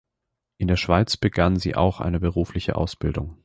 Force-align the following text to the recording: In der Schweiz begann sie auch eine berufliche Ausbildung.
In 0.57 0.67
der 0.67 0.77
Schweiz 0.77 1.15
begann 1.15 1.59
sie 1.59 1.75
auch 1.75 1.99
eine 2.01 2.19
berufliche 2.19 2.75
Ausbildung. 2.75 3.37